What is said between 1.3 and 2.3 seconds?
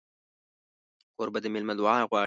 د مېلمه دعا غواړي.